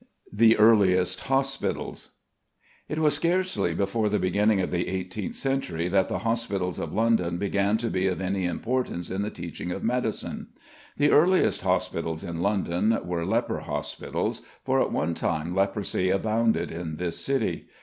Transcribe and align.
THE 0.33 0.57
EARLIEST 0.57 1.19
HOSPITALS. 1.27 2.09
It 2.89 2.97
was 2.97 3.13
scarcely 3.13 3.75
before 3.75 4.09
the 4.09 4.17
beginning 4.17 4.59
of 4.59 4.71
the 4.71 4.87
eighteenth 4.87 5.35
century 5.35 5.87
that 5.89 6.07
the 6.07 6.17
hospitals 6.25 6.79
of 6.79 6.91
London 6.91 7.37
began 7.37 7.77
to 7.77 7.87
be 7.91 8.07
of 8.07 8.19
any 8.19 8.45
importance 8.45 9.11
in 9.11 9.21
the 9.21 9.29
teaching 9.29 9.69
of 9.69 9.83
medicine. 9.83 10.47
The 10.97 11.11
earliest 11.11 11.61
hospitals 11.61 12.23
in 12.23 12.41
London 12.41 12.97
were 13.05 13.27
leper 13.27 13.59
hospitals, 13.59 14.41
for 14.65 14.81
at 14.81 14.91
one 14.91 15.13
time 15.13 15.53
leprosy 15.53 16.09
abounded 16.09 16.71
in 16.71 16.95
this 16.95 17.19
city. 17.19 17.67